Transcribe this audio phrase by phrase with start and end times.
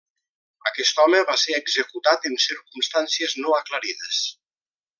[0.69, 4.25] Aquest home va ser executat en circumstàncies no aclarides.